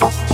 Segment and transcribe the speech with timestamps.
[0.00, 0.33] Bye.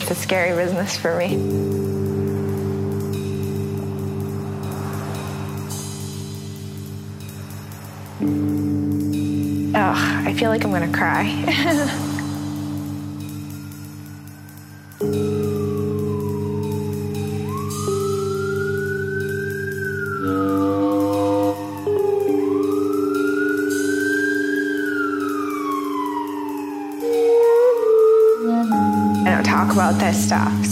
[0.00, 1.34] It's a scary business for me.
[9.74, 12.12] Ugh, I feel like I'm gonna cry.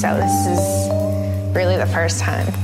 [0.05, 0.91] so this is
[1.55, 2.64] really the first time.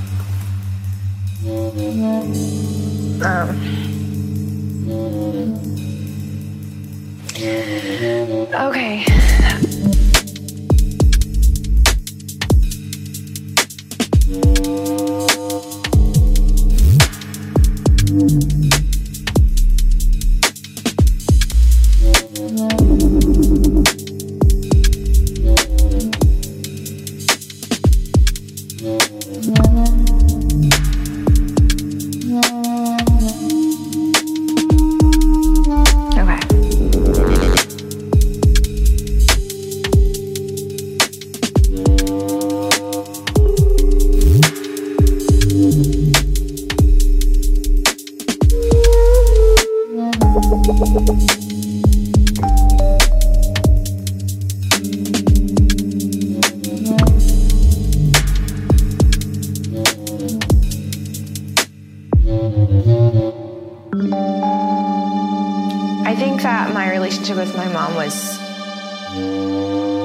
[66.51, 68.37] That my relationship with my mom was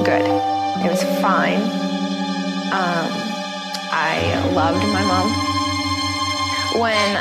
[0.05, 0.27] good.
[0.85, 1.59] It was fine.
[2.69, 3.09] Um,
[3.89, 5.27] I loved my mom.
[6.79, 7.17] When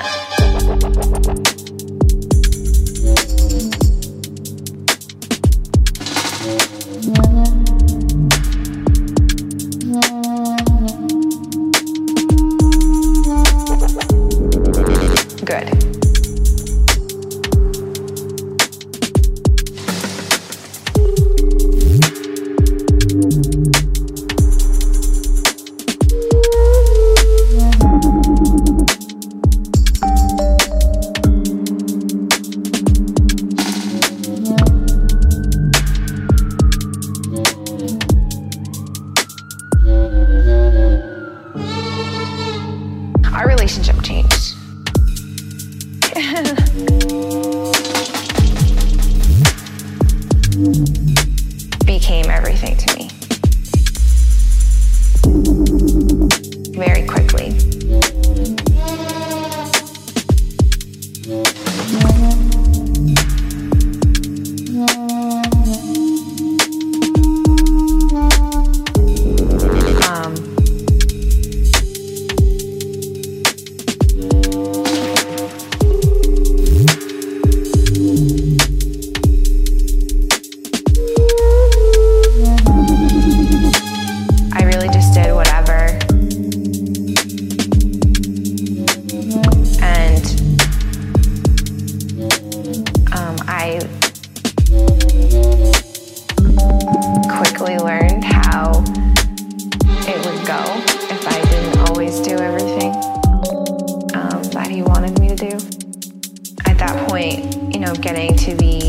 [108.05, 108.84] getting to be